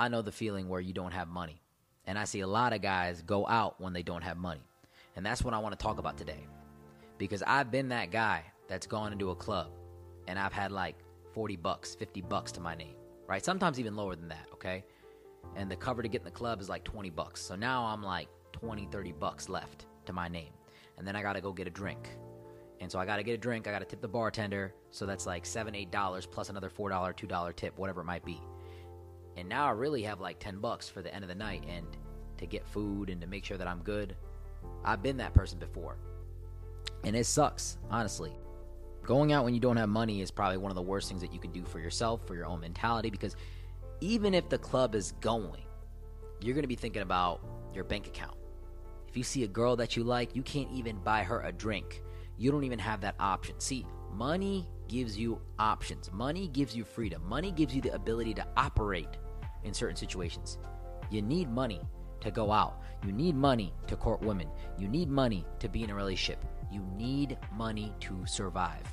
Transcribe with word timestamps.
I 0.00 0.08
know 0.08 0.22
the 0.22 0.32
feeling 0.32 0.66
where 0.70 0.80
you 0.80 0.94
don't 0.94 1.12
have 1.12 1.28
money. 1.28 1.60
And 2.06 2.18
I 2.18 2.24
see 2.24 2.40
a 2.40 2.46
lot 2.46 2.72
of 2.72 2.80
guys 2.80 3.20
go 3.20 3.46
out 3.46 3.78
when 3.78 3.92
they 3.92 4.02
don't 4.02 4.22
have 4.22 4.38
money. 4.38 4.62
And 5.14 5.26
that's 5.26 5.44
what 5.44 5.52
I 5.52 5.58
want 5.58 5.78
to 5.78 5.82
talk 5.82 5.98
about 5.98 6.16
today. 6.16 6.46
Because 7.18 7.42
I've 7.46 7.70
been 7.70 7.90
that 7.90 8.10
guy 8.10 8.42
that's 8.66 8.86
gone 8.86 9.12
into 9.12 9.30
a 9.30 9.34
club 9.34 9.68
and 10.26 10.38
I've 10.38 10.54
had 10.54 10.72
like 10.72 10.96
40 11.34 11.56
bucks, 11.56 11.94
50 11.94 12.22
bucks 12.22 12.50
to 12.52 12.62
my 12.62 12.74
name, 12.74 12.94
right? 13.26 13.44
Sometimes 13.44 13.78
even 13.78 13.94
lower 13.94 14.16
than 14.16 14.28
that, 14.28 14.46
okay? 14.54 14.84
And 15.54 15.70
the 15.70 15.76
cover 15.76 16.00
to 16.02 16.08
get 16.08 16.22
in 16.22 16.24
the 16.24 16.30
club 16.30 16.62
is 16.62 16.70
like 16.70 16.82
20 16.84 17.10
bucks. 17.10 17.42
So 17.42 17.54
now 17.54 17.84
I'm 17.84 18.02
like 18.02 18.28
20, 18.52 18.88
30 18.90 19.12
bucks 19.12 19.50
left 19.50 19.84
to 20.06 20.14
my 20.14 20.28
name. 20.28 20.54
And 20.96 21.06
then 21.06 21.14
I 21.14 21.20
got 21.20 21.34
to 21.34 21.42
go 21.42 21.52
get 21.52 21.66
a 21.66 21.70
drink. 21.70 22.08
And 22.80 22.90
so 22.90 22.98
I 22.98 23.04
got 23.04 23.16
to 23.16 23.22
get 23.22 23.34
a 23.34 23.38
drink. 23.38 23.68
I 23.68 23.70
got 23.70 23.80
to 23.80 23.84
tip 23.84 24.00
the 24.00 24.08
bartender. 24.08 24.72
So 24.92 25.04
that's 25.04 25.26
like 25.26 25.44
seven, 25.44 25.74
eight 25.74 25.90
dollars 25.90 26.24
plus 26.24 26.48
another 26.48 26.70
four 26.70 26.88
dollar, 26.88 27.12
two 27.12 27.26
dollar 27.26 27.52
tip, 27.52 27.76
whatever 27.76 28.00
it 28.00 28.04
might 28.04 28.24
be. 28.24 28.40
And 29.40 29.48
now 29.48 29.66
I 29.66 29.70
really 29.70 30.02
have 30.02 30.20
like 30.20 30.38
10 30.38 30.58
bucks 30.58 30.90
for 30.90 31.00
the 31.00 31.12
end 31.14 31.24
of 31.24 31.28
the 31.28 31.34
night 31.34 31.64
and 31.66 31.86
to 32.36 32.46
get 32.46 32.66
food 32.66 33.08
and 33.08 33.22
to 33.22 33.26
make 33.26 33.42
sure 33.42 33.56
that 33.56 33.66
I'm 33.66 33.80
good. 33.80 34.14
I've 34.84 35.02
been 35.02 35.16
that 35.16 35.32
person 35.32 35.58
before. 35.58 35.96
And 37.04 37.16
it 37.16 37.24
sucks, 37.24 37.78
honestly. 37.90 38.36
Going 39.02 39.32
out 39.32 39.44
when 39.44 39.54
you 39.54 39.60
don't 39.60 39.78
have 39.78 39.88
money 39.88 40.20
is 40.20 40.30
probably 40.30 40.58
one 40.58 40.70
of 40.70 40.76
the 40.76 40.82
worst 40.82 41.08
things 41.08 41.22
that 41.22 41.32
you 41.32 41.38
can 41.38 41.52
do 41.52 41.64
for 41.64 41.78
yourself, 41.80 42.20
for 42.26 42.34
your 42.34 42.44
own 42.44 42.60
mentality, 42.60 43.08
because 43.08 43.34
even 44.02 44.34
if 44.34 44.50
the 44.50 44.58
club 44.58 44.94
is 44.94 45.12
going, 45.22 45.62
you're 46.42 46.54
going 46.54 46.64
to 46.64 46.68
be 46.68 46.76
thinking 46.76 47.00
about 47.00 47.40
your 47.74 47.84
bank 47.84 48.08
account. 48.08 48.36
If 49.08 49.16
you 49.16 49.22
see 49.22 49.44
a 49.44 49.48
girl 49.48 49.74
that 49.76 49.96
you 49.96 50.04
like, 50.04 50.36
you 50.36 50.42
can't 50.42 50.70
even 50.70 50.98
buy 50.98 51.22
her 51.22 51.40
a 51.40 51.50
drink. 51.50 52.02
You 52.36 52.50
don't 52.50 52.64
even 52.64 52.78
have 52.78 53.00
that 53.00 53.14
option. 53.18 53.58
See, 53.58 53.86
money 54.12 54.68
gives 54.86 55.16
you 55.16 55.40
options. 55.58 56.12
Money 56.12 56.48
gives 56.48 56.76
you 56.76 56.84
freedom. 56.84 57.26
Money 57.26 57.52
gives 57.52 57.74
you 57.74 57.80
the 57.80 57.94
ability 57.94 58.34
to 58.34 58.46
operate 58.58 59.08
in 59.64 59.74
certain 59.74 59.96
situations. 59.96 60.58
You 61.10 61.22
need 61.22 61.50
money 61.50 61.80
to 62.20 62.30
go 62.30 62.52
out. 62.52 62.80
You 63.04 63.12
need 63.12 63.34
money 63.34 63.72
to 63.86 63.96
court 63.96 64.20
women. 64.20 64.48
You 64.78 64.88
need 64.88 65.08
money 65.08 65.46
to 65.58 65.68
be 65.68 65.82
in 65.82 65.90
a 65.90 65.94
relationship. 65.94 66.44
You 66.70 66.86
need 66.96 67.38
money 67.56 67.92
to 68.00 68.24
survive. 68.26 68.84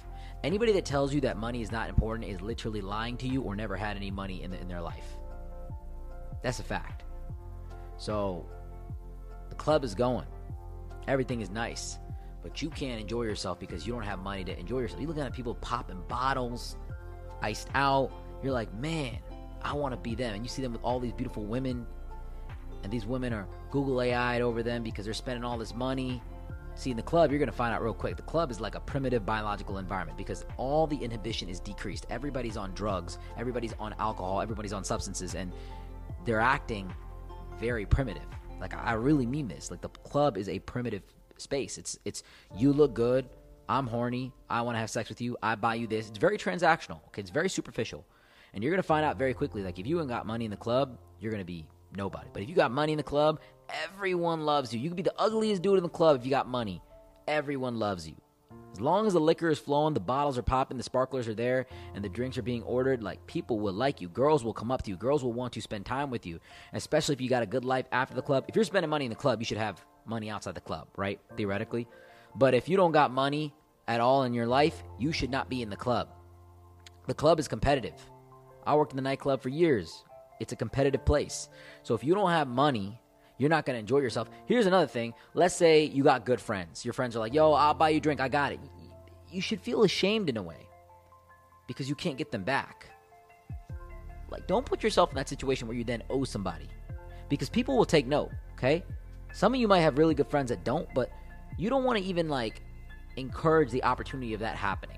Anybody 0.43 0.71
that 0.73 0.85
tells 0.85 1.13
you 1.13 1.21
that 1.21 1.37
money 1.37 1.61
is 1.61 1.71
not 1.71 1.89
important 1.89 2.29
is 2.29 2.41
literally 2.41 2.81
lying 2.81 3.17
to 3.17 3.27
you 3.27 3.41
or 3.41 3.55
never 3.55 3.75
had 3.75 3.97
any 3.97 4.11
money 4.11 4.43
in, 4.43 4.51
the, 4.51 4.59
in 4.59 4.67
their 4.67 4.81
life. 4.81 5.17
That's 6.41 6.59
a 6.59 6.63
fact. 6.63 7.03
So, 7.97 8.47
the 9.49 9.55
club 9.55 9.83
is 9.83 9.95
going. 9.95 10.27
Everything 11.07 11.41
is 11.41 11.49
nice. 11.49 11.97
But 12.43 12.61
you 12.61 12.69
can't 12.69 13.01
enjoy 13.01 13.23
yourself 13.23 13.59
because 13.59 13.85
you 13.85 13.93
don't 13.93 14.03
have 14.03 14.19
money 14.19 14.43
to 14.43 14.57
enjoy 14.57 14.79
yourself. 14.79 15.01
You're 15.01 15.09
looking 15.09 15.23
at 15.23 15.33
people 15.33 15.55
popping 15.55 16.01
bottles, 16.07 16.77
iced 17.41 17.69
out. 17.73 18.11
You're 18.43 18.53
like, 18.53 18.73
man, 18.75 19.17
I 19.61 19.73
want 19.73 19.93
to 19.93 19.97
be 19.97 20.15
them. 20.15 20.35
And 20.35 20.43
you 20.43 20.49
see 20.49 20.61
them 20.61 20.71
with 20.71 20.83
all 20.83 20.99
these 20.99 21.13
beautiful 21.13 21.45
women. 21.45 21.85
And 22.83 22.91
these 22.91 23.05
women 23.05 23.33
are 23.33 23.47
googly-eyed 23.71 24.41
over 24.41 24.63
them 24.63 24.83
because 24.83 25.05
they're 25.05 25.13
spending 25.13 25.43
all 25.43 25.57
this 25.57 25.73
money. 25.73 26.21
See, 26.75 26.91
in 26.91 26.97
the 26.97 27.03
club, 27.03 27.31
you're 27.31 27.39
going 27.39 27.49
to 27.49 27.55
find 27.55 27.73
out 27.73 27.81
real 27.81 27.93
quick. 27.93 28.17
The 28.17 28.21
club 28.21 28.51
is 28.51 28.61
like 28.61 28.75
a 28.75 28.79
primitive 28.79 29.25
biological 29.25 29.79
environment 29.79 30.15
because 30.15 30.45
all 30.57 30.85
the 30.85 30.95
inhibition 30.95 31.49
is 31.49 31.59
decreased. 31.59 32.05
Everybody's 32.11 32.55
on 32.55 32.71
drugs, 32.73 33.17
everybody's 33.35 33.73
on 33.79 33.95
alcohol, 33.97 34.41
everybody's 34.41 34.73
on 34.73 34.83
substances, 34.83 35.33
and 35.33 35.51
they're 36.23 36.39
acting 36.39 36.93
very 37.59 37.87
primitive. 37.87 38.27
Like, 38.61 38.75
I 38.75 38.93
really 38.93 39.25
mean 39.25 39.47
this. 39.47 39.71
Like, 39.71 39.81
the 39.81 39.89
club 39.89 40.37
is 40.37 40.47
a 40.49 40.59
primitive 40.59 41.01
space. 41.37 41.79
It's 41.79 41.97
it's 42.05 42.21
you 42.55 42.71
look 42.71 42.93
good. 42.93 43.27
I'm 43.69 43.87
horny. 43.87 44.31
I 44.49 44.61
want 44.61 44.75
to 44.75 44.79
have 44.79 44.89
sex 44.89 45.09
with 45.09 45.19
you. 45.19 45.35
I 45.41 45.55
buy 45.55 45.75
you 45.75 45.87
this. 45.87 46.09
It's 46.09 46.17
very 46.17 46.37
transactional. 46.37 47.03
Okay, 47.07 47.21
it's 47.21 47.31
very 47.31 47.49
superficial, 47.49 48.05
and 48.53 48.63
you're 48.63 48.71
gonna 48.71 48.83
find 48.83 49.05
out 49.05 49.17
very 49.17 49.33
quickly. 49.33 49.63
Like 49.63 49.79
if 49.79 49.87
you 49.87 49.99
ain't 49.99 50.09
got 50.09 50.25
money 50.25 50.45
in 50.45 50.51
the 50.51 50.57
club, 50.57 50.97
you're 51.19 51.31
gonna 51.31 51.45
be 51.45 51.67
nobody. 51.95 52.29
But 52.33 52.43
if 52.43 52.49
you 52.49 52.55
got 52.55 52.71
money 52.71 52.93
in 52.93 52.97
the 52.97 53.03
club, 53.03 53.39
everyone 53.85 54.41
loves 54.41 54.73
you. 54.73 54.79
You 54.79 54.89
can 54.89 54.95
be 54.95 55.03
the 55.03 55.19
ugliest 55.19 55.61
dude 55.61 55.77
in 55.77 55.83
the 55.83 55.89
club 55.89 56.17
if 56.17 56.25
you 56.25 56.29
got 56.29 56.47
money. 56.47 56.81
Everyone 57.27 57.77
loves 57.79 58.07
you. 58.07 58.15
As 58.73 58.81
long 58.81 59.07
as 59.07 59.13
the 59.13 59.19
liquor 59.19 59.49
is 59.49 59.57
flowing, 59.57 59.95
the 59.95 59.99
bottles 59.99 60.37
are 60.37 60.43
popping, 60.43 60.77
the 60.77 60.83
sparklers 60.83 61.27
are 61.27 61.33
there, 61.33 61.65
and 61.95 62.05
the 62.05 62.09
drinks 62.09 62.37
are 62.37 62.43
being 62.43 62.61
ordered, 62.61 63.01
like 63.01 63.25
people 63.25 63.59
will 63.59 63.73
like 63.73 64.01
you. 64.01 64.07
Girls 64.07 64.43
will 64.43 64.53
come 64.53 64.71
up 64.71 64.83
to 64.83 64.91
you. 64.91 64.97
Girls 64.97 65.23
will 65.23 65.33
want 65.33 65.53
to 65.53 65.61
spend 65.61 65.85
time 65.85 66.11
with 66.11 66.27
you, 66.27 66.39
especially 66.73 67.13
if 67.13 67.21
you 67.21 67.27
got 67.27 67.41
a 67.41 67.47
good 67.47 67.65
life 67.65 67.87
after 67.91 68.13
the 68.13 68.21
club. 68.21 68.45
If 68.47 68.55
you're 68.55 68.63
spending 68.65 68.89
money 68.89 69.05
in 69.05 69.09
the 69.09 69.15
club, 69.15 69.41
you 69.41 69.45
should 69.45 69.57
have 69.57 69.83
money 70.05 70.29
outside 70.29 70.53
the 70.53 70.61
club, 70.61 70.87
right? 70.95 71.19
Theoretically. 71.35 71.87
But 72.35 72.53
if 72.53 72.69
you 72.69 72.77
don't 72.77 72.91
got 72.91 73.11
money 73.11 73.53
at 73.87 73.99
all 73.99 74.23
in 74.23 74.33
your 74.33 74.45
life, 74.45 74.83
you 74.99 75.11
should 75.11 75.31
not 75.31 75.49
be 75.49 75.63
in 75.63 75.71
the 75.71 75.75
club. 75.75 76.09
The 77.07 77.15
club 77.15 77.39
is 77.39 77.47
competitive. 77.47 77.99
I 78.67 78.75
worked 78.75 78.91
in 78.91 78.97
the 78.97 79.01
nightclub 79.01 79.41
for 79.41 79.49
years. 79.49 80.03
It's 80.39 80.53
a 80.53 80.55
competitive 80.55 81.05
place. 81.05 81.49
So 81.83 81.95
if 81.95 82.03
you 82.03 82.13
don't 82.13 82.29
have 82.29 82.47
money, 82.47 82.99
you're 83.37 83.49
not 83.49 83.65
going 83.65 83.75
to 83.75 83.79
enjoy 83.79 83.99
yourself. 83.99 84.29
Here's 84.45 84.65
another 84.65 84.87
thing. 84.87 85.13
Let's 85.33 85.55
say 85.55 85.83
you 85.85 86.03
got 86.03 86.25
good 86.25 86.41
friends. 86.41 86.83
Your 86.83 86.93
friends 86.93 87.15
are 87.15 87.19
like, 87.19 87.33
yo, 87.33 87.53
I'll 87.53 87.73
buy 87.73 87.89
you 87.89 87.97
a 87.97 88.01
drink. 88.01 88.19
I 88.19 88.27
got 88.27 88.51
it. 88.51 88.59
You 89.31 89.41
should 89.41 89.61
feel 89.61 89.83
ashamed 89.83 90.29
in 90.29 90.37
a 90.37 90.43
way 90.43 90.67
because 91.67 91.89
you 91.89 91.95
can't 91.95 92.17
get 92.17 92.31
them 92.31 92.43
back. 92.43 92.87
Like, 94.29 94.47
don't 94.47 94.65
put 94.65 94.83
yourself 94.83 95.09
in 95.11 95.15
that 95.15 95.29
situation 95.29 95.67
where 95.67 95.77
you 95.77 95.83
then 95.83 96.03
owe 96.09 96.23
somebody 96.23 96.67
because 97.29 97.49
people 97.49 97.77
will 97.77 97.85
take 97.85 98.05
note, 98.05 98.31
okay? 98.53 98.83
Some 99.31 99.53
of 99.53 99.59
you 99.59 99.67
might 99.67 99.81
have 99.81 99.97
really 99.97 100.15
good 100.15 100.29
friends 100.29 100.49
that 100.49 100.63
don't, 100.63 100.87
but 100.93 101.11
you 101.57 101.69
don't 101.69 101.83
want 101.83 101.99
to 101.99 102.03
even 102.03 102.27
like 102.27 102.61
encourage 103.15 103.71
the 103.71 103.83
opportunity 103.83 104.33
of 104.33 104.39
that 104.41 104.55
happening. 104.55 104.97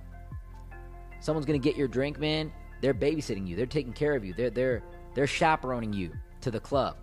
Someone's 1.19 1.45
gonna 1.45 1.59
get 1.59 1.75
your 1.75 1.87
drink, 1.87 2.19
man. 2.19 2.51
They're 2.81 2.93
babysitting 2.93 3.47
you. 3.47 3.55
They're 3.55 3.65
taking 3.65 3.93
care 3.93 4.15
of 4.15 4.23
you. 4.23 4.33
They're 4.33 4.49
they're 4.49 4.83
they're 5.13 5.27
chaperoning 5.27 5.93
you 5.93 6.11
to 6.41 6.51
the 6.51 6.59
club. 6.59 6.97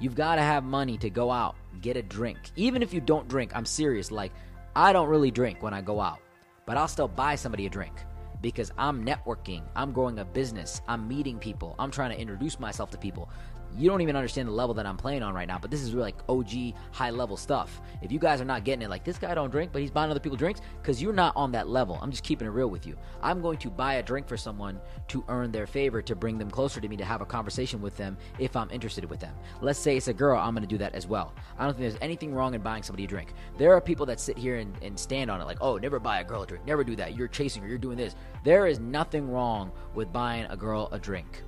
You've 0.00 0.16
got 0.16 0.36
to 0.36 0.42
have 0.42 0.64
money 0.64 0.98
to 0.98 1.10
go 1.10 1.30
out, 1.30 1.54
get 1.80 1.96
a 1.96 2.02
drink. 2.02 2.38
Even 2.56 2.82
if 2.82 2.92
you 2.92 3.00
don't 3.00 3.28
drink, 3.28 3.52
I'm 3.54 3.64
serious. 3.64 4.10
Like 4.10 4.32
I 4.74 4.92
don't 4.92 5.08
really 5.08 5.30
drink 5.30 5.62
when 5.62 5.74
I 5.74 5.80
go 5.80 6.00
out, 6.00 6.18
but 6.66 6.76
I'll 6.76 6.88
still 6.88 7.08
buy 7.08 7.36
somebody 7.36 7.66
a 7.66 7.70
drink 7.70 7.94
because 8.40 8.72
I'm 8.76 9.04
networking, 9.04 9.62
I'm 9.76 9.92
growing 9.92 10.18
a 10.18 10.24
business, 10.24 10.82
I'm 10.88 11.06
meeting 11.06 11.38
people, 11.38 11.76
I'm 11.78 11.90
trying 11.90 12.10
to 12.10 12.20
introduce 12.20 12.58
myself 12.58 12.90
to 12.90 12.98
people 12.98 13.30
you 13.76 13.88
don't 13.88 14.00
even 14.00 14.16
understand 14.16 14.48
the 14.48 14.52
level 14.52 14.74
that 14.74 14.86
I'm 14.86 14.96
playing 14.96 15.22
on 15.22 15.34
right 15.34 15.48
now. 15.48 15.58
But 15.58 15.70
this 15.70 15.82
is 15.82 15.94
like 15.94 16.16
OG 16.28 16.74
high 16.90 17.10
level 17.10 17.36
stuff. 17.36 17.80
If 18.02 18.12
you 18.12 18.18
guys 18.18 18.40
are 18.40 18.44
not 18.44 18.64
getting 18.64 18.82
it, 18.82 18.90
like 18.90 19.04
this 19.04 19.18
guy 19.18 19.34
don't 19.34 19.50
drink, 19.50 19.72
but 19.72 19.80
he's 19.80 19.90
buying 19.90 20.10
other 20.10 20.20
people 20.20 20.36
drinks, 20.36 20.60
because 20.80 21.00
you're 21.00 21.12
not 21.12 21.34
on 21.36 21.52
that 21.52 21.68
level. 21.68 21.98
I'm 22.02 22.10
just 22.10 22.24
keeping 22.24 22.46
it 22.46 22.50
real 22.50 22.68
with 22.68 22.86
you. 22.86 22.96
I'm 23.22 23.40
going 23.40 23.58
to 23.58 23.70
buy 23.70 23.94
a 23.94 24.02
drink 24.02 24.28
for 24.28 24.36
someone 24.36 24.80
to 25.08 25.24
earn 25.28 25.52
their 25.52 25.66
favor, 25.66 26.02
to 26.02 26.14
bring 26.14 26.38
them 26.38 26.50
closer 26.50 26.80
to 26.80 26.88
me, 26.88 26.96
to 26.96 27.04
have 27.04 27.20
a 27.20 27.26
conversation 27.26 27.80
with 27.80 27.96
them 27.96 28.16
if 28.38 28.56
I'm 28.56 28.70
interested 28.70 29.08
with 29.08 29.20
them. 29.20 29.34
Let's 29.60 29.78
say 29.78 29.96
it's 29.96 30.08
a 30.08 30.14
girl, 30.14 30.38
I'm 30.38 30.54
going 30.54 30.62
to 30.62 30.68
do 30.68 30.78
that 30.78 30.94
as 30.94 31.06
well. 31.06 31.34
I 31.58 31.64
don't 31.64 31.74
think 31.74 31.90
there's 31.90 32.02
anything 32.02 32.34
wrong 32.34 32.54
in 32.54 32.60
buying 32.60 32.82
somebody 32.82 33.04
a 33.04 33.08
drink. 33.08 33.32
There 33.58 33.72
are 33.74 33.80
people 33.80 34.06
that 34.06 34.20
sit 34.20 34.36
here 34.36 34.56
and, 34.56 34.74
and 34.82 34.98
stand 34.98 35.30
on 35.30 35.40
it, 35.40 35.44
like, 35.44 35.58
oh, 35.60 35.78
never 35.78 35.98
buy 35.98 36.20
a 36.20 36.24
girl 36.24 36.42
a 36.42 36.46
drink, 36.46 36.66
never 36.66 36.84
do 36.84 36.96
that. 36.96 37.16
You're 37.16 37.28
chasing 37.28 37.62
her, 37.62 37.68
you're 37.68 37.78
doing 37.78 37.96
this. 37.96 38.14
There 38.44 38.66
is 38.66 38.80
nothing 38.80 39.30
wrong 39.30 39.72
with 39.94 40.12
buying 40.12 40.46
a 40.46 40.56
girl 40.56 40.88
a 40.92 40.98
drink 40.98 41.42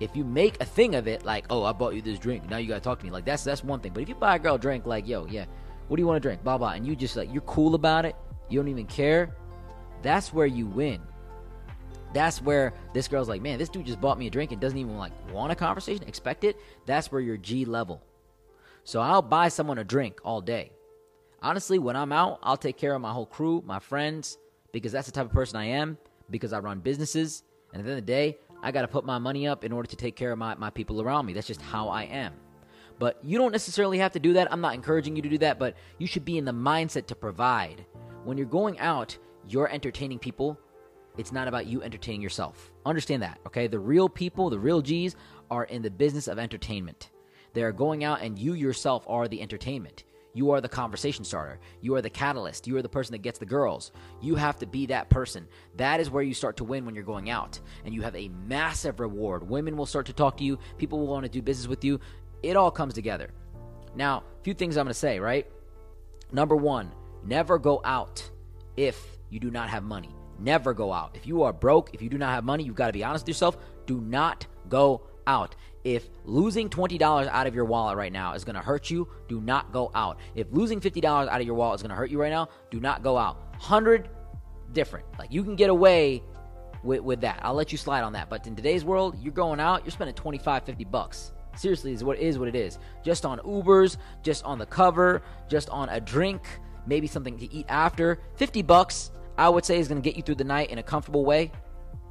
if 0.00 0.14
you 0.14 0.24
make 0.24 0.60
a 0.60 0.64
thing 0.64 0.94
of 0.94 1.08
it, 1.08 1.24
like, 1.24 1.46
oh, 1.50 1.64
I 1.64 1.72
bought 1.72 1.94
you 1.94 2.02
this 2.02 2.18
drink, 2.18 2.48
now 2.48 2.58
you 2.58 2.68
gotta 2.68 2.80
talk 2.80 2.98
to 2.98 3.04
me, 3.04 3.10
like 3.10 3.24
that's 3.24 3.44
that's 3.44 3.64
one 3.64 3.80
thing. 3.80 3.92
But 3.92 4.02
if 4.02 4.08
you 4.08 4.14
buy 4.14 4.36
a 4.36 4.38
girl 4.38 4.56
a 4.56 4.58
drink, 4.58 4.86
like, 4.86 5.06
yo, 5.06 5.26
yeah, 5.26 5.46
what 5.88 5.96
do 5.96 6.02
you 6.02 6.06
want 6.06 6.16
to 6.22 6.28
drink, 6.28 6.42
blah 6.42 6.58
blah, 6.58 6.70
and 6.70 6.86
you 6.86 6.96
just 6.96 7.16
like 7.16 7.32
you're 7.32 7.42
cool 7.42 7.74
about 7.74 8.04
it, 8.04 8.16
you 8.48 8.58
don't 8.58 8.68
even 8.68 8.86
care, 8.86 9.34
that's 10.02 10.32
where 10.32 10.46
you 10.46 10.66
win. 10.66 11.00
That's 12.12 12.40
where 12.40 12.72
this 12.94 13.08
girl's 13.08 13.28
like, 13.28 13.42
man, 13.42 13.58
this 13.58 13.68
dude 13.68 13.84
just 13.84 14.00
bought 14.00 14.18
me 14.18 14.26
a 14.26 14.30
drink 14.30 14.52
and 14.52 14.60
doesn't 14.60 14.78
even 14.78 14.96
like 14.96 15.12
want 15.32 15.52
a 15.52 15.54
conversation, 15.54 16.06
expect 16.06 16.44
it. 16.44 16.56
That's 16.86 17.10
where 17.10 17.20
you're 17.20 17.36
G 17.36 17.64
level. 17.64 18.02
So 18.84 19.00
I'll 19.00 19.22
buy 19.22 19.48
someone 19.48 19.78
a 19.78 19.84
drink 19.84 20.20
all 20.24 20.40
day. 20.40 20.72
Honestly, 21.42 21.78
when 21.78 21.96
I'm 21.96 22.12
out, 22.12 22.38
I'll 22.42 22.56
take 22.56 22.76
care 22.76 22.94
of 22.94 23.02
my 23.02 23.12
whole 23.12 23.26
crew, 23.26 23.62
my 23.66 23.80
friends, 23.80 24.38
because 24.72 24.92
that's 24.92 25.06
the 25.06 25.12
type 25.12 25.26
of 25.26 25.32
person 25.32 25.56
I 25.56 25.66
am. 25.66 25.98
Because 26.30 26.52
I 26.52 26.58
run 26.60 26.80
businesses, 26.80 27.42
and 27.72 27.80
at 27.80 27.84
the 27.84 27.90
end 27.90 27.98
of 27.98 28.06
the 28.06 28.12
day, 28.12 28.38
I 28.66 28.72
got 28.72 28.82
to 28.82 28.88
put 28.88 29.04
my 29.04 29.18
money 29.18 29.46
up 29.46 29.62
in 29.62 29.70
order 29.70 29.88
to 29.88 29.94
take 29.94 30.16
care 30.16 30.32
of 30.32 30.38
my, 30.38 30.56
my 30.56 30.70
people 30.70 31.00
around 31.00 31.24
me. 31.24 31.32
That's 31.32 31.46
just 31.46 31.62
how 31.62 31.88
I 31.88 32.02
am. 32.02 32.32
But 32.98 33.16
you 33.22 33.38
don't 33.38 33.52
necessarily 33.52 33.98
have 33.98 34.10
to 34.14 34.18
do 34.18 34.32
that. 34.32 34.52
I'm 34.52 34.60
not 34.60 34.74
encouraging 34.74 35.14
you 35.14 35.22
to 35.22 35.28
do 35.28 35.38
that, 35.38 35.60
but 35.60 35.76
you 35.98 36.08
should 36.08 36.24
be 36.24 36.36
in 36.36 36.44
the 36.44 36.50
mindset 36.50 37.06
to 37.06 37.14
provide. 37.14 37.86
When 38.24 38.36
you're 38.36 38.44
going 38.48 38.80
out, 38.80 39.16
you're 39.46 39.70
entertaining 39.70 40.18
people. 40.18 40.58
It's 41.16 41.30
not 41.30 41.46
about 41.46 41.66
you 41.66 41.80
entertaining 41.80 42.22
yourself. 42.22 42.72
Understand 42.84 43.22
that, 43.22 43.38
okay? 43.46 43.68
The 43.68 43.78
real 43.78 44.08
people, 44.08 44.50
the 44.50 44.58
real 44.58 44.82
G's, 44.82 45.14
are 45.48 45.62
in 45.66 45.82
the 45.82 45.90
business 45.90 46.26
of 46.26 46.40
entertainment. 46.40 47.10
They 47.52 47.62
are 47.62 47.70
going 47.70 48.02
out, 48.02 48.20
and 48.20 48.36
you 48.36 48.54
yourself 48.54 49.04
are 49.06 49.28
the 49.28 49.42
entertainment. 49.42 50.02
You 50.36 50.50
are 50.50 50.60
the 50.60 50.68
conversation 50.68 51.24
starter. 51.24 51.58
You 51.80 51.94
are 51.94 52.02
the 52.02 52.10
catalyst. 52.10 52.66
You 52.66 52.76
are 52.76 52.82
the 52.82 52.90
person 52.90 53.12
that 53.12 53.22
gets 53.22 53.38
the 53.38 53.46
girls. 53.46 53.90
You 54.20 54.34
have 54.34 54.58
to 54.58 54.66
be 54.66 54.84
that 54.86 55.08
person. 55.08 55.48
That 55.76 55.98
is 55.98 56.10
where 56.10 56.22
you 56.22 56.34
start 56.34 56.58
to 56.58 56.64
win 56.64 56.84
when 56.84 56.94
you're 56.94 57.04
going 57.04 57.30
out. 57.30 57.58
And 57.86 57.94
you 57.94 58.02
have 58.02 58.14
a 58.14 58.28
massive 58.46 59.00
reward. 59.00 59.48
Women 59.48 59.78
will 59.78 59.86
start 59.86 60.04
to 60.06 60.12
talk 60.12 60.36
to 60.36 60.44
you, 60.44 60.58
people 60.76 60.98
will 60.98 61.06
want 61.06 61.24
to 61.24 61.30
do 61.30 61.40
business 61.40 61.66
with 61.66 61.86
you. 61.86 62.00
It 62.42 62.54
all 62.54 62.70
comes 62.70 62.92
together. 62.92 63.30
Now, 63.94 64.24
a 64.38 64.44
few 64.44 64.52
things 64.52 64.76
I'm 64.76 64.84
going 64.84 64.92
to 64.92 64.98
say, 64.98 65.18
right? 65.20 65.50
Number 66.30 66.54
one, 66.54 66.92
never 67.24 67.58
go 67.58 67.80
out 67.82 68.30
if 68.76 69.16
you 69.30 69.40
do 69.40 69.50
not 69.50 69.70
have 69.70 69.84
money. 69.84 70.14
Never 70.38 70.74
go 70.74 70.92
out. 70.92 71.12
If 71.14 71.26
you 71.26 71.44
are 71.44 71.52
broke, 71.54 71.94
if 71.94 72.02
you 72.02 72.10
do 72.10 72.18
not 72.18 72.34
have 72.34 72.44
money, 72.44 72.62
you've 72.62 72.74
got 72.74 72.88
to 72.88 72.92
be 72.92 73.04
honest 73.04 73.22
with 73.22 73.28
yourself. 73.28 73.56
Do 73.86 74.02
not 74.02 74.46
go 74.68 75.00
out. 75.26 75.54
If 75.84 76.08
losing 76.24 76.68
$20 76.68 77.00
out 77.28 77.46
of 77.46 77.54
your 77.54 77.64
wallet 77.64 77.96
right 77.96 78.12
now 78.12 78.32
is 78.34 78.44
going 78.44 78.56
to 78.56 78.62
hurt 78.62 78.90
you, 78.90 79.08
do 79.28 79.40
not 79.40 79.72
go 79.72 79.90
out. 79.94 80.18
If 80.34 80.48
losing 80.50 80.80
$50 80.80 81.04
out 81.04 81.40
of 81.40 81.46
your 81.46 81.54
wallet 81.54 81.78
is 81.78 81.82
going 81.82 81.90
to 81.90 81.96
hurt 81.96 82.10
you 82.10 82.20
right 82.20 82.32
now, 82.32 82.48
do 82.70 82.80
not 82.80 83.02
go 83.02 83.16
out. 83.16 83.36
100 83.50 84.08
different. 84.72 85.06
Like 85.18 85.32
you 85.32 85.44
can 85.44 85.56
get 85.56 85.70
away 85.70 86.22
with, 86.82 87.00
with 87.00 87.20
that. 87.20 87.40
I'll 87.42 87.54
let 87.54 87.72
you 87.72 87.78
slide 87.78 88.02
on 88.02 88.12
that. 88.14 88.28
But 88.30 88.46
in 88.46 88.56
today's 88.56 88.84
world, 88.84 89.16
you're 89.20 89.32
going 89.32 89.60
out, 89.60 89.84
you're 89.84 89.92
spending 89.92 90.14
25, 90.14 90.64
50 90.64 90.84
bucks. 90.84 91.32
Seriously, 91.56 91.92
is 91.92 92.04
what 92.04 92.18
is 92.18 92.38
what 92.38 92.48
it 92.48 92.54
is. 92.54 92.78
Just 93.02 93.24
on 93.24 93.38
Ubers, 93.38 93.96
just 94.22 94.44
on 94.44 94.58
the 94.58 94.66
cover, 94.66 95.22
just 95.48 95.70
on 95.70 95.88
a 95.88 96.00
drink, 96.00 96.42
maybe 96.86 97.06
something 97.06 97.38
to 97.38 97.52
eat 97.52 97.66
after. 97.68 98.20
50 98.36 98.62
bucks, 98.62 99.10
I 99.38 99.48
would 99.48 99.64
say, 99.64 99.78
is 99.78 99.88
going 99.88 100.00
to 100.00 100.06
get 100.06 100.16
you 100.16 100.22
through 100.22 100.34
the 100.34 100.44
night 100.44 100.70
in 100.70 100.78
a 100.78 100.82
comfortable 100.82 101.24
way. 101.24 101.50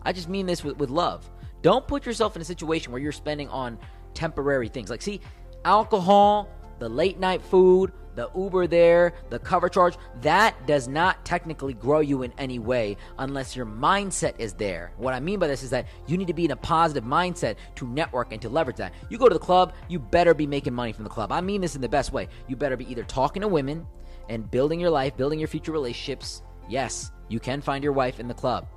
I 0.01 0.13
just 0.13 0.29
mean 0.29 0.45
this 0.45 0.63
with, 0.63 0.77
with 0.77 0.89
love. 0.89 1.29
Don't 1.65 1.88
put 1.88 2.06
yourself 2.06 2.35
in 2.35 2.44
a 2.44 2.45
situation 2.45 2.91
where 2.91 3.01
you're 3.01 3.12
spending 3.12 3.50
on 3.50 3.79
temporary 4.13 4.67
things. 4.67 4.91
Like, 4.91 5.01
see, 5.01 5.19
alcohol, 5.63 6.47
the 6.77 6.88
late 6.88 7.19
night 7.19 7.41
food, 7.41 7.91
the 8.13 8.29
Uber 8.35 8.67
there, 8.67 9.13
the 9.31 9.39
cover 9.39 9.67
charge, 9.67 9.97
that 10.21 10.67
does 10.67 10.88
not 10.88 11.25
technically 11.25 11.73
grow 11.73 12.01
you 12.01 12.21
in 12.21 12.31
any 12.38 12.59
way 12.59 12.97
unless 13.17 13.56
your 13.56 13.65
mindset 13.65 14.35
is 14.38 14.53
there. 14.53 14.94
What 14.97 15.15
I 15.15 15.19
mean 15.19 15.39
by 15.39 15.47
this 15.47 15.63
is 15.63 15.71
that 15.71 15.88
you 16.06 16.19
need 16.19 16.27
to 16.27 16.35
be 16.35 16.45
in 16.45 16.51
a 16.51 16.56
positive 16.56 17.03
mindset 17.03 17.56
to 17.77 17.88
network 17.88 18.31
and 18.31 18.39
to 18.44 18.50
leverage 18.50 18.77
that. 18.77 18.94
You 19.09 19.17
go 19.17 19.27
to 19.27 19.33
the 19.33 19.39
club, 19.39 19.73
you 19.88 19.97
better 19.97 20.35
be 20.35 20.45
making 20.45 20.75
money 20.75 20.91
from 20.91 21.03
the 21.03 21.09
club. 21.09 21.31
I 21.31 21.41
mean 21.41 21.62
this 21.62 21.73
in 21.73 21.81
the 21.81 21.89
best 21.89 22.13
way. 22.13 22.27
You 22.47 22.56
better 22.56 22.77
be 22.77 22.88
either 22.91 23.06
talking 23.06 23.41
to 23.41 23.47
women 23.47 23.88
and 24.29 24.51
building 24.51 24.79
your 24.79 24.91
life, 24.91 25.17
building 25.17 25.39
your 25.39 25.47
future 25.47 25.71
relationships. 25.71 26.44
Yes, 26.69 27.12
you 27.27 27.39
can 27.39 27.59
find 27.59 27.83
your 27.83 27.94
wife 27.94 28.19
in 28.19 28.27
the 28.27 28.35
club. 28.35 28.67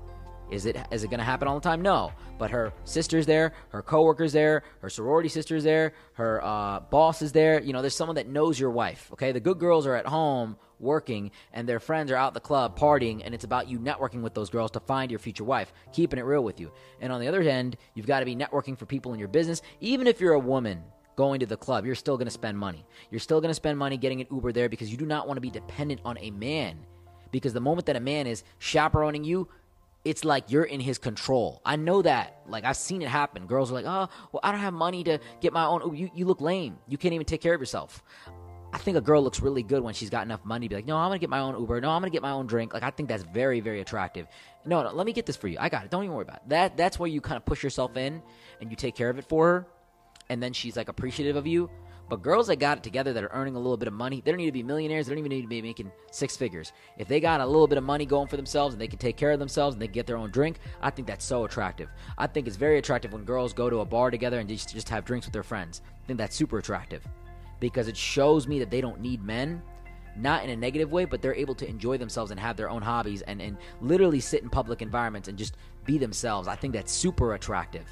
Is 0.51 0.67
it 0.67 0.77
is 0.91 1.05
it 1.05 1.09
going 1.09 1.19
to 1.19 1.25
happen 1.25 1.49
all 1.49 1.55
the 1.55 1.69
time? 1.69 1.83
No. 1.83 2.13
But 2.39 2.51
her 2.51 2.73
sister's 2.85 3.27
there, 3.27 3.53
her 3.71 3.83
coworkers 3.83 4.33
there, 4.33 4.63
her 4.81 4.89
sorority 4.89 5.29
sister's 5.29 5.65
there, 5.65 5.93
her 6.15 6.43
uh, 6.45 6.81
boss 6.81 7.21
is 7.21 7.33
there. 7.33 7.61
You 7.61 7.73
know, 7.73 7.81
there's 7.83 7.97
someone 7.97 8.17
that 8.17 8.29
knows 8.29 8.59
your 8.59 8.71
wife. 8.71 9.11
Okay, 9.13 9.33
the 9.33 9.41
good 9.41 9.59
girls 9.59 9.87
are 9.87 9.95
at 9.95 10.07
home 10.07 10.57
working, 10.79 11.33
and 11.53 11.69
their 11.69 11.81
friends 11.81 12.13
are 12.13 12.17
out 12.17 12.35
the 12.35 12.41
club 12.41 12.79
partying, 12.79 13.23
and 13.25 13.35
it's 13.35 13.45
about 13.45 13.69
you 13.69 13.79
networking 13.79 14.23
with 14.23 14.35
those 14.35 14.51
girls 14.51 14.71
to 14.71 14.81
find 14.81 15.11
your 15.11 15.19
future 15.19 15.43
wife, 15.43 15.73
keeping 15.93 16.19
it 16.19 16.23
real 16.23 16.45
with 16.45 16.61
you. 16.61 16.71
And 17.01 17.13
on 17.13 17.21
the 17.21 17.27
other 17.27 17.43
end, 17.43 17.77
you've 17.95 18.07
got 18.07 18.21
to 18.21 18.27
be 18.27 18.37
networking 18.37 18.79
for 18.79 18.87
people 18.87 19.13
in 19.13 19.19
your 19.19 19.29
business, 19.29 19.61
even 19.81 20.07
if 20.07 20.21
you're 20.21 20.35
a 20.35 20.39
woman 20.39 20.83
going 21.17 21.41
to 21.41 21.47
the 21.47 21.57
club, 21.57 21.85
you're 21.85 21.97
still 21.97 22.17
going 22.17 22.29
to 22.29 22.33
spend 22.33 22.57
money. 22.57 22.87
You're 23.11 23.19
still 23.19 23.41
going 23.41 23.51
to 23.51 23.55
spend 23.55 23.77
money 23.77 23.97
getting 23.97 24.21
an 24.21 24.29
Uber 24.31 24.53
there 24.53 24.69
because 24.69 24.89
you 24.89 24.97
do 24.97 25.05
not 25.05 25.27
want 25.27 25.37
to 25.37 25.41
be 25.41 25.51
dependent 25.51 26.01
on 26.05 26.17
a 26.21 26.31
man. 26.31 26.79
Because 27.33 27.53
the 27.53 27.61
moment 27.61 27.87
that 27.87 27.97
a 27.97 28.01
man 28.01 28.29
is 28.29 28.45
chaperoning 28.61 29.25
you, 29.25 29.49
it's 30.05 30.25
like 30.25 30.51
you're 30.51 30.65
in 30.65 30.81
his 30.81 30.99
control. 30.99 31.61
I 31.65 31.77
know 31.77 32.03
that. 32.03 32.43
Like 32.47 32.65
I've 32.65 32.77
seen 32.77 33.03
it 33.03 33.09
happen. 33.09 33.47
Girls 33.47 33.71
are 33.71 33.75
like, 33.75 33.85
"Oh, 33.87 34.09
well, 34.33 34.41
I 34.43 34.53
don't 34.53 34.61
have 34.61 34.73
money 34.75 35.05
to 35.05 35.19
get 35.41 35.53
my 35.53 35.65
own." 35.65 35.97
You 35.97 36.11
you 36.15 36.25
look 36.25 36.41
lame. 36.41 36.79
You 36.87 36.97
can't 36.99 37.15
even 37.15 37.27
take 37.27 37.41
care 37.41 37.55
of 37.55 37.61
yourself. 37.61 38.03
I 38.71 38.77
think 38.79 38.99
a 38.99 39.01
girl 39.01 39.23
looks 39.23 39.41
really 39.41 39.63
good 39.63 39.83
when 39.83 39.95
she's 39.95 40.11
got 40.11 40.25
enough 40.27 40.45
money 40.45 40.67
to 40.67 40.71
be 40.71 40.77
like, 40.77 40.87
"No, 40.87 40.97
I'm 40.97 41.09
gonna 41.09 41.19
get 41.19 41.31
my 41.31 41.41
own 41.41 41.59
Uber. 41.59 41.81
No, 41.81 41.91
I'm 41.91 42.01
gonna 42.01 42.11
get 42.11 42.23
my 42.23 42.33
own 42.33 42.47
drink." 42.47 42.75
Like 42.75 42.83
I 42.83 42.91
think 42.91 43.09
that's 43.09 43.23
very 43.23 43.61
very 43.61 43.81
attractive. 43.81 44.27
No, 44.65 44.83
no, 44.83 44.93
let 44.93 45.07
me 45.07 45.13
get 45.13 45.27
this 45.27 45.37
for 45.37 45.49
you. 45.49 45.57
I 45.59 45.69
got 45.69 45.85
it. 45.85 45.91
Don't 45.91 46.05
even 46.05 46.15
worry 46.15 46.25
about 46.25 46.37
it. 46.37 46.49
that. 46.49 46.77
That's 46.77 46.99
where 46.99 47.09
you 47.09 47.21
kind 47.21 47.37
of 47.37 47.45
push 47.45 47.63
yourself 47.63 47.97
in 47.97 48.23
and 48.61 48.71
you 48.71 48.77
take 48.77 48.95
care 48.95 49.09
of 49.11 49.19
it 49.19 49.25
for 49.25 49.47
her, 49.47 49.67
and 50.29 50.43
then 50.43 50.53
she's 50.53 50.77
like 50.77 50.89
appreciative 50.89 51.37
of 51.37 51.47
you. 51.47 51.71
But 52.09 52.23
girls 52.23 52.47
that 52.47 52.57
got 52.57 52.79
it 52.79 52.85
together 52.85 53.13
that 53.13 53.23
are 53.23 53.31
earning 53.33 53.55
a 53.55 53.59
little 53.59 53.77
bit 53.77 53.89
of 53.89 53.95
money, 53.95 54.23
they 54.25 54.31
don't 54.31 54.39
need 54.39 54.47
to 54.47 54.53
be 54.53 54.63
millionaires. 54.63 55.07
They 55.07 55.13
don't 55.13 55.19
even 55.19 55.31
need 55.31 55.43
to 55.43 55.49
be 55.49 55.61
making 55.61 55.93
six 56.11 56.37
figures. 56.37 56.73
If 56.97 57.07
they 57.07 57.21
got 57.21 57.41
a 57.41 57.47
little 57.47 57.67
bit 57.67 57.77
of 57.77 57.85
money 57.85 58.07
going 58.07 58.29
for 58.29 58.37
themselves 58.37 58.75
and 58.75 58.81
they 58.81 58.89
can 58.89 58.99
take 58.99 59.17
care 59.17 59.31
of 59.31 59.39
themselves 59.39 59.75
and 59.75 59.83
they 59.83 59.89
get 59.89 60.07
their 60.07 60.17
own 60.17 60.31
drink, 60.31 60.59
I 60.81 60.91
think 60.91 61.07
that's 61.07 61.25
so 61.25 61.45
attractive. 61.45 61.91
I 62.17 62.27
think 62.27 62.47
it's 62.47 62.57
very 62.57 62.79
attractive 62.79 63.13
when 63.13 63.25
girls 63.25 63.53
go 63.53 63.69
to 63.69 63.81
a 63.81 63.85
bar 63.85 64.11
together 64.11 64.41
and 64.41 64.49
just, 64.49 64.73
just 64.73 64.89
have 64.89 65.05
drinks 65.05 65.27
with 65.27 65.35
their 65.35 65.43
friends. 65.43 65.83
I 66.03 66.07
think 66.07 66.19
that's 66.19 66.35
super 66.35 66.59
attractive 66.59 67.07
because 67.61 67.89
it 67.89 67.97
shows 67.97 68.47
me 68.47 68.59
that 68.61 68.71
they 68.71 68.81
don't 68.81 69.01
need 69.01 69.23
men. 69.23 69.63
Not 70.17 70.43
in 70.43 70.51
a 70.51 70.57
negative 70.57 70.91
way, 70.91 71.05
but 71.05 71.23
they're 71.23 71.35
able 71.35 71.55
to 71.57 71.69
enjoy 71.69 71.97
themselves 71.97 72.33
and 72.33 72.41
have 72.41 72.57
their 72.57 72.71
own 72.71 72.83
hobbies 72.83 73.23
and, 73.23 73.41
and 73.41 73.57
literally 73.81 74.19
sit 74.19 74.43
in 74.43 74.51
public 74.51 74.83
environments 74.83 75.29
and 75.29 75.39
just 75.39 75.57
be 75.85 75.97
themselves. 75.97 76.49
I 76.49 76.57
think 76.57 76.73
that's 76.73 76.91
super 76.91 77.35
attractive. 77.35 77.87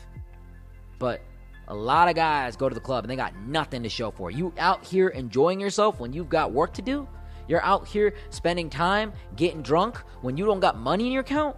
But 0.99 1.21
a 1.69 1.75
lot 1.75 2.09
of 2.09 2.15
guys 2.15 2.57
go 2.57 2.69
to 2.69 2.75
the 2.75 2.81
club 2.81 3.05
and 3.05 3.11
they 3.11 3.17
got 3.17 3.37
nothing 3.37 3.83
to 3.83 3.89
show 3.89 4.11
for. 4.11 4.31
You 4.31 4.53
out 4.59 4.85
here 4.85 5.09
enjoying 5.09 5.61
yourself 5.61 5.99
when 5.99 6.13
you've 6.13 6.29
got 6.29 6.53
work 6.53 6.73
to 6.75 6.83
do? 6.83 7.09
You're 7.49 7.63
out 7.63 7.87
here 7.87 8.15
spending 8.31 8.71
time 8.71 9.13
getting 9.37 9.63
drunk 9.63 9.99
when 10.23 10.37
you 10.37 10.45
don't 10.45 10.61
got 10.61 10.79
money 10.79 11.07
in 11.07 11.13
your 11.13 11.23
account? 11.23 11.57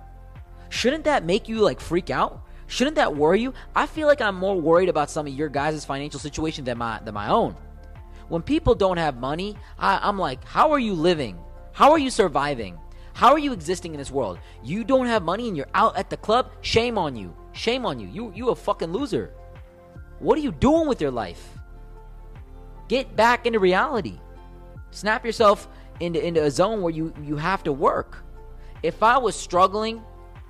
Shouldn't 0.71 1.05
that 1.05 1.25
make 1.25 1.49
you 1.49 1.61
like 1.61 1.81
freak 1.81 2.11
out? 2.11 2.43
Shouldn't 2.67 2.97
that 2.97 3.17
worry 3.17 3.41
you? 3.41 3.55
I 3.75 3.87
feel 3.87 4.07
like 4.07 4.21
I'm 4.21 4.35
more 4.35 4.61
worried 4.61 4.91
about 4.91 5.11
some 5.11 5.27
of 5.27 5.33
your 5.33 5.49
guys' 5.49 5.85
financial 5.85 6.21
situation 6.21 6.65
than 6.65 6.79
my 6.79 7.01
than 7.03 7.15
my 7.15 7.29
own. 7.29 7.57
When 8.29 8.43
people 8.43 8.75
don't 8.75 8.99
have 8.99 9.17
money, 9.17 9.57
I, 9.79 9.99
I'm 10.03 10.19
like, 10.19 10.45
how 10.45 10.73
are 10.73 10.79
you 10.79 10.93
living? 10.93 11.39
How 11.73 11.93
are 11.93 11.99
you 11.99 12.11
surviving? 12.11 12.79
How 13.15 13.33
are 13.33 13.39
you 13.39 13.53
existing 13.53 13.95
in 13.95 13.99
this 13.99 14.11
world? 14.11 14.39
You 14.63 14.85
don't 14.85 15.07
have 15.07 15.23
money 15.23 15.49
and 15.49 15.57
you're 15.57 15.71
out 15.75 15.97
at 15.97 16.11
the 16.11 16.19
club? 16.19 16.53
Shame 16.61 16.99
on 16.99 17.17
you. 17.17 17.35
Shame 17.53 17.87
on 17.87 17.99
you. 17.99 18.09
You 18.09 18.33
you 18.35 18.51
a 18.51 18.55
fucking 18.55 18.93
loser. 18.93 19.33
What 20.21 20.39
are 20.39 20.41
you 20.41 20.53
doing 20.53 20.89
with 20.89 21.01
your 21.01 21.11
life? 21.11 21.57
Get 22.89 23.15
back 23.17 23.47
into 23.47 23.59
reality. 23.59 24.19
Snap 24.91 25.25
yourself 25.25 25.69
into, 26.01 26.25
into 26.25 26.43
a 26.43 26.51
zone 26.51 26.83
where 26.83 26.93
you, 26.93 27.13
you 27.23 27.37
have 27.37 27.63
to 27.65 27.73
work. 27.73 28.25
If 28.83 29.03
I 29.03 29.19
was 29.19 29.37
struggling, 29.37 30.03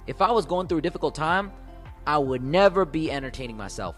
if 0.07 0.23
I 0.23 0.31
was 0.31 0.47
going 0.47 0.69
through 0.69 0.79
a 0.79 0.83
difficult 0.83 1.15
time, 1.15 1.53
I 2.07 2.19
would 2.19 2.43
never 2.43 2.85
be 2.85 3.11
entertaining 3.11 3.57
myself. 3.57 3.97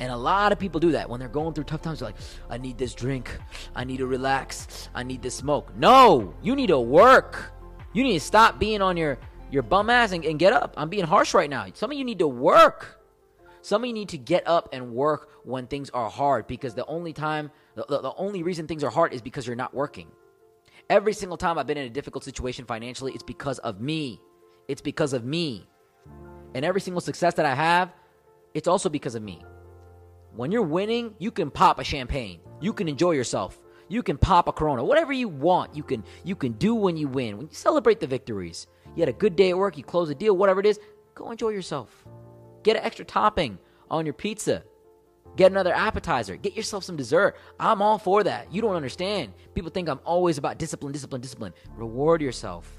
And 0.00 0.10
a 0.10 0.16
lot 0.16 0.50
of 0.50 0.58
people 0.58 0.80
do 0.80 0.92
that 0.92 1.08
when 1.08 1.20
they're 1.20 1.28
going 1.28 1.54
through 1.54 1.64
tough 1.64 1.82
times. 1.82 2.00
They're 2.00 2.08
like, 2.08 2.16
I 2.50 2.58
need 2.58 2.78
this 2.78 2.94
drink. 2.94 3.38
I 3.76 3.84
need 3.84 3.98
to 3.98 4.06
relax. 4.06 4.88
I 4.94 5.04
need 5.04 5.22
this 5.22 5.36
smoke. 5.36 5.76
No, 5.76 6.34
you 6.42 6.56
need 6.56 6.68
to 6.68 6.80
work. 6.80 7.52
You 7.92 8.02
need 8.02 8.14
to 8.14 8.24
stop 8.24 8.58
being 8.58 8.82
on 8.82 8.96
your, 8.96 9.18
your 9.50 9.62
bum 9.62 9.90
ass 9.90 10.12
and, 10.12 10.24
and 10.24 10.38
get 10.38 10.52
up. 10.52 10.74
I'm 10.76 10.88
being 10.88 11.04
harsh 11.04 11.34
right 11.34 11.50
now. 11.50 11.66
Some 11.74 11.92
of 11.92 11.98
you 11.98 12.04
need 12.04 12.18
to 12.20 12.26
work. 12.26 13.01
Some 13.62 13.84
of 13.84 13.86
you 13.86 13.92
need 13.94 14.08
to 14.10 14.18
get 14.18 14.46
up 14.46 14.68
and 14.72 14.92
work 14.92 15.30
when 15.44 15.68
things 15.68 15.88
are 15.90 16.10
hard 16.10 16.48
because 16.48 16.74
the 16.74 16.84
only 16.86 17.12
time, 17.12 17.50
the, 17.76 17.84
the, 17.86 18.12
only 18.16 18.42
reason 18.42 18.66
things 18.66 18.82
are 18.82 18.90
hard 18.90 19.14
is 19.14 19.22
because 19.22 19.46
you're 19.46 19.56
not 19.56 19.72
working. 19.72 20.08
Every 20.90 21.12
single 21.12 21.36
time 21.36 21.58
I've 21.58 21.66
been 21.66 21.78
in 21.78 21.86
a 21.86 21.90
difficult 21.90 22.24
situation 22.24 22.64
financially, 22.64 23.12
it's 23.12 23.22
because 23.22 23.60
of 23.60 23.80
me. 23.80 24.20
It's 24.66 24.82
because 24.82 25.12
of 25.12 25.24
me. 25.24 25.68
And 26.54 26.64
every 26.64 26.80
single 26.80 27.00
success 27.00 27.34
that 27.34 27.46
I 27.46 27.54
have, 27.54 27.92
it's 28.52 28.66
also 28.66 28.88
because 28.88 29.14
of 29.14 29.22
me. 29.22 29.40
When 30.34 30.50
you're 30.50 30.62
winning, 30.62 31.14
you 31.18 31.30
can 31.30 31.50
pop 31.50 31.78
a 31.78 31.84
champagne. 31.84 32.40
You 32.60 32.72
can 32.72 32.88
enjoy 32.88 33.12
yourself. 33.12 33.58
You 33.88 34.02
can 34.02 34.18
pop 34.18 34.48
a 34.48 34.52
Corona. 34.52 34.82
Whatever 34.82 35.12
you 35.12 35.28
want, 35.28 35.76
you 35.76 35.82
can 35.82 36.02
you 36.24 36.34
can 36.34 36.52
do 36.52 36.74
when 36.74 36.96
you 36.96 37.06
win. 37.06 37.36
When 37.36 37.46
you 37.46 37.54
celebrate 37.54 38.00
the 38.00 38.06
victories. 38.06 38.66
You 38.96 39.02
had 39.02 39.08
a 39.08 39.12
good 39.12 39.36
day 39.36 39.50
at 39.50 39.58
work, 39.58 39.76
you 39.76 39.84
close 39.84 40.10
a 40.10 40.14
deal, 40.14 40.36
whatever 40.36 40.60
it 40.60 40.66
is, 40.66 40.80
go 41.14 41.30
enjoy 41.30 41.50
yourself. 41.50 42.04
Get 42.62 42.76
an 42.76 42.82
extra 42.82 43.04
topping 43.04 43.58
on 43.90 44.06
your 44.06 44.14
pizza. 44.14 44.64
Get 45.36 45.50
another 45.50 45.72
appetizer. 45.72 46.36
Get 46.36 46.54
yourself 46.54 46.84
some 46.84 46.96
dessert. 46.96 47.36
I'm 47.58 47.80
all 47.80 47.98
for 47.98 48.22
that. 48.22 48.52
You 48.52 48.60
don't 48.60 48.76
understand. 48.76 49.32
People 49.54 49.70
think 49.70 49.88
I'm 49.88 50.00
always 50.04 50.36
about 50.38 50.58
discipline, 50.58 50.92
discipline, 50.92 51.20
discipline. 51.20 51.54
Reward 51.74 52.20
yourself. 52.20 52.70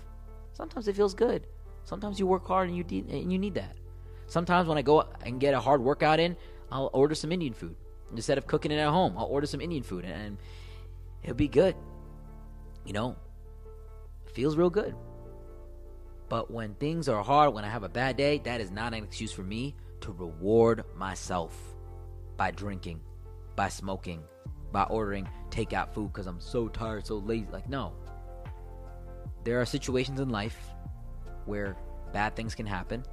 Sometimes 0.54 0.88
it 0.88 0.96
feels 0.96 1.14
good. 1.14 1.48
Sometimes 1.84 2.20
you 2.20 2.28
work 2.28 2.46
hard 2.46 2.70
and 2.70 2.78
you, 2.78 2.84
de- 2.84 3.06
and 3.10 3.32
you 3.32 3.40
need 3.40 3.56
that. 3.56 3.76
Sometimes 4.28 4.68
when 4.68 4.78
I 4.78 4.84
go 4.84 5.04
and 5.26 5.40
get 5.40 5.54
a 5.54 5.60
hard 5.60 5.82
workout 5.82 6.20
in, 6.20 6.38
I'll 6.72 6.90
order 6.94 7.16
some 7.16 7.32
Indian 7.32 7.54
food. 7.54 7.76
Instead 8.12 8.38
of 8.38 8.46
cooking 8.46 8.72
it 8.72 8.78
at 8.78 8.90
home, 8.90 9.16
I'll 9.18 9.26
order 9.26 9.48
some 9.48 9.60
Indian 9.60 9.84
food 9.84 10.06
and 10.06 10.38
it'll 11.24 11.36
be 11.36 11.48
good. 11.48 11.76
You 12.86 12.94
know, 12.94 13.16
it 14.26 14.32
feels 14.32 14.56
real 14.56 14.70
good. 14.70 14.96
But 16.30 16.50
when 16.50 16.76
things 16.76 17.10
are 17.10 17.24
hard, 17.24 17.54
when 17.54 17.66
I 17.66 17.70
have 17.70 17.84
a 17.84 17.90
bad 17.90 18.18
day, 18.18 18.40
that 18.40 18.62
is 18.62 18.72
not 18.72 18.94
an 18.94 19.04
excuse 19.04 19.32
for 19.32 19.44
me 19.44 19.76
to 20.02 20.12
reward 20.12 20.84
myself 20.96 21.56
by 22.38 22.52
drinking, 22.52 23.02
by 23.56 23.70
smoking, 23.70 24.24
by 24.72 24.84
ordering 24.84 25.30
takeout 25.50 25.94
food 25.94 26.12
because 26.12 26.28
I'm 26.28 26.42
so 26.42 26.68
tired, 26.68 27.06
so 27.06 27.18
lazy. 27.18 27.48
Like, 27.52 27.70
no. 27.70 27.94
There 29.44 29.62
are 29.62 29.66
situations 29.66 30.20
in 30.20 30.30
life 30.30 30.58
where 31.46 31.76
bad 32.12 32.36
things 32.36 32.56
can 32.56 32.66
happen. 32.66 33.04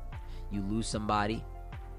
You 0.50 0.62
lose 0.62 0.87
somebody, 0.87 1.45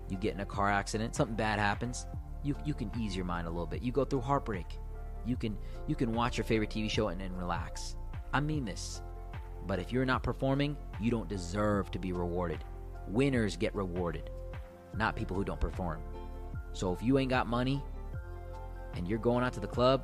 you 0.10 0.18
get 0.18 0.34
in 0.34 0.40
a 0.42 0.46
car 0.46 0.70
accident, 0.70 1.16
something 1.16 1.36
bad 1.36 1.60
happens. 1.60 2.06
You, 2.44 2.56
you 2.66 2.74
can 2.74 2.92
ease 3.00 3.16
your 3.16 3.26
mind 3.26 3.48
a 3.48 3.50
little 3.50 3.68
bit. 3.68 3.84
You 3.84 3.92
go 3.92 4.04
through 4.04 4.22
heartbreak. 4.22 4.66
You 5.26 5.36
can 5.36 5.56
you 5.88 5.96
can 5.96 6.14
watch 6.14 6.38
your 6.38 6.46
favorite 6.46 6.72
TV 6.72 6.90
show 6.90 7.10
and 7.10 7.22
then 7.22 7.36
relax. 7.36 7.96
I 8.34 8.40
mean 8.40 8.66
this. 8.66 9.02
But 9.68 9.80
if 9.80 9.92
you're 9.92 10.06
not 10.06 10.24
performing, 10.24 10.76
you 11.00 11.12
don't 11.12 11.30
deserve 11.30 11.92
to 11.92 12.00
be 12.00 12.14
rewarded. 12.14 12.64
Winners 13.08 13.58
get 13.58 13.74
rewarded, 13.76 14.30
not 14.96 15.16
people 15.16 15.36
who 15.36 15.44
don't 15.44 15.60
perform. 15.60 16.02
So 16.74 16.94
if 16.94 17.02
you 17.04 17.18
ain't 17.20 17.30
got 17.30 17.48
money 17.48 17.84
and 18.96 19.08
you're 19.08 19.20
going 19.20 19.44
out 19.44 19.54
to 19.54 19.60
the 19.60 19.68
club, 19.68 20.04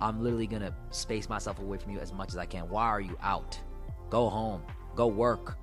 I'm 0.00 0.22
literally 0.22 0.46
gonna 0.46 0.74
space 0.90 1.28
myself 1.28 1.58
away 1.58 1.78
from 1.78 1.92
you 1.92 1.98
as 1.98 2.12
much 2.12 2.28
as 2.28 2.36
I 2.36 2.46
can. 2.46 2.68
Why 2.68 2.84
are 2.84 3.00
you 3.00 3.16
out? 3.22 3.58
Go 4.10 4.28
home. 4.28 4.62
Go 4.94 5.06
work. 5.06 5.58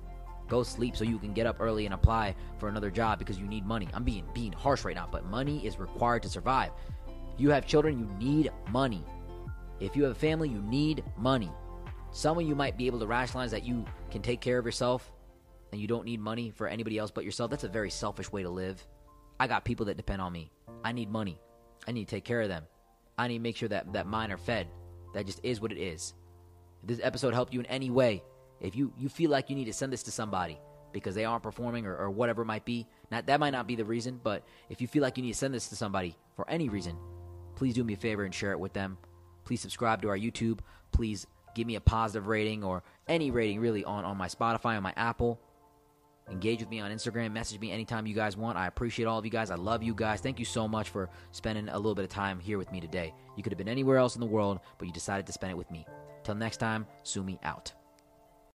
Go 0.48 0.62
sleep 0.62 0.96
so 0.96 1.04
you 1.04 1.18
can 1.18 1.32
get 1.32 1.46
up 1.46 1.56
early 1.60 1.86
and 1.86 1.94
apply 1.94 2.34
for 2.58 2.68
another 2.68 2.90
job 2.90 3.18
because 3.18 3.38
you 3.38 3.46
need 3.46 3.64
money. 3.64 3.88
I'm 3.94 4.04
being 4.04 4.26
being 4.34 4.52
harsh 4.52 4.84
right 4.84 4.94
now, 4.94 5.08
but 5.10 5.24
money 5.26 5.64
is 5.66 5.78
required 5.78 6.22
to 6.24 6.28
survive. 6.28 6.70
You 7.38 7.50
have 7.50 7.66
children, 7.66 7.98
you 7.98 8.08
need 8.24 8.50
money. 8.70 9.04
If 9.80 9.96
you 9.96 10.04
have 10.04 10.12
a 10.12 10.18
family, 10.18 10.48
you 10.48 10.60
need 10.62 11.02
money. 11.16 11.50
Some 12.14 12.38
of 12.38 12.46
you 12.46 12.54
might 12.54 12.78
be 12.78 12.86
able 12.86 13.00
to 13.00 13.08
rationalize 13.08 13.50
that 13.50 13.64
you 13.64 13.84
can 14.12 14.22
take 14.22 14.40
care 14.40 14.56
of 14.56 14.64
yourself 14.64 15.12
and 15.72 15.80
you 15.80 15.88
don't 15.88 16.04
need 16.04 16.20
money 16.20 16.52
for 16.54 16.68
anybody 16.68 16.96
else 16.96 17.10
but 17.10 17.24
yourself. 17.24 17.50
That's 17.50 17.64
a 17.64 17.68
very 17.68 17.90
selfish 17.90 18.30
way 18.30 18.44
to 18.44 18.48
live. 18.48 18.86
I 19.40 19.48
got 19.48 19.64
people 19.64 19.86
that 19.86 19.96
depend 19.96 20.22
on 20.22 20.32
me. 20.32 20.52
I 20.84 20.92
need 20.92 21.10
money. 21.10 21.40
I 21.88 21.90
need 21.90 22.06
to 22.06 22.14
take 22.14 22.24
care 22.24 22.40
of 22.40 22.48
them. 22.48 22.62
I 23.18 23.26
need 23.26 23.38
to 23.38 23.42
make 23.42 23.56
sure 23.56 23.68
that, 23.68 23.92
that 23.94 24.06
mine 24.06 24.30
are 24.30 24.36
fed. 24.36 24.68
That 25.12 25.26
just 25.26 25.40
is 25.42 25.60
what 25.60 25.72
it 25.72 25.78
is. 25.78 26.14
If 26.82 26.88
this 26.88 27.00
episode 27.02 27.34
helped 27.34 27.52
you 27.52 27.58
in 27.58 27.66
any 27.66 27.90
way, 27.90 28.22
if 28.60 28.76
you, 28.76 28.92
you 28.96 29.08
feel 29.08 29.32
like 29.32 29.50
you 29.50 29.56
need 29.56 29.64
to 29.64 29.72
send 29.72 29.92
this 29.92 30.04
to 30.04 30.12
somebody 30.12 30.60
because 30.92 31.16
they 31.16 31.24
aren't 31.24 31.42
performing 31.42 31.84
or, 31.84 31.96
or 31.96 32.10
whatever 32.12 32.42
it 32.42 32.46
might 32.46 32.64
be, 32.64 32.86
not, 33.10 33.26
that 33.26 33.40
might 33.40 33.50
not 33.50 33.66
be 33.66 33.74
the 33.74 33.84
reason, 33.84 34.20
but 34.22 34.46
if 34.70 34.80
you 34.80 34.86
feel 34.86 35.02
like 35.02 35.16
you 35.16 35.24
need 35.24 35.32
to 35.32 35.38
send 35.38 35.52
this 35.52 35.68
to 35.70 35.74
somebody 35.74 36.16
for 36.36 36.48
any 36.48 36.68
reason, 36.68 36.96
please 37.56 37.74
do 37.74 37.82
me 37.82 37.94
a 37.94 37.96
favor 37.96 38.22
and 38.22 38.32
share 38.32 38.52
it 38.52 38.60
with 38.60 38.72
them. 38.72 38.98
Please 39.44 39.60
subscribe 39.60 40.00
to 40.02 40.08
our 40.08 40.16
YouTube. 40.16 40.60
Please 40.92 41.26
give 41.54 41.66
me 41.66 41.76
a 41.76 41.80
positive 41.80 42.26
rating 42.26 42.64
or 42.64 42.82
any 43.08 43.30
rating 43.30 43.60
really 43.60 43.84
on, 43.84 44.04
on 44.04 44.16
my 44.16 44.28
Spotify, 44.28 44.76
on 44.76 44.82
my 44.82 44.92
Apple. 44.96 45.38
Engage 46.30 46.60
with 46.60 46.70
me 46.70 46.80
on 46.80 46.90
Instagram. 46.90 47.32
Message 47.32 47.60
me 47.60 47.70
anytime 47.70 48.06
you 48.06 48.14
guys 48.14 48.36
want. 48.36 48.56
I 48.56 48.66
appreciate 48.66 49.04
all 49.04 49.18
of 49.18 49.24
you 49.24 49.30
guys. 49.30 49.50
I 49.50 49.56
love 49.56 49.82
you 49.82 49.94
guys. 49.94 50.20
Thank 50.20 50.38
you 50.38 50.44
so 50.44 50.66
much 50.66 50.88
for 50.88 51.10
spending 51.32 51.68
a 51.68 51.76
little 51.76 51.94
bit 51.94 52.04
of 52.04 52.10
time 52.10 52.40
here 52.40 52.56
with 52.56 52.72
me 52.72 52.80
today. 52.80 53.12
You 53.36 53.42
could 53.42 53.52
have 53.52 53.58
been 53.58 53.68
anywhere 53.68 53.98
else 53.98 54.14
in 54.14 54.20
the 54.20 54.26
world, 54.26 54.60
but 54.78 54.86
you 54.86 54.92
decided 54.92 55.26
to 55.26 55.32
spend 55.32 55.50
it 55.50 55.56
with 55.56 55.70
me. 55.70 55.86
Till 56.22 56.34
next 56.34 56.56
time, 56.56 56.86
Sumi 57.02 57.38
out. 57.42 57.72